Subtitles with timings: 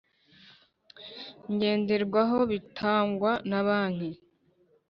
[1.53, 4.09] ngenderwaho bitangwa na Banki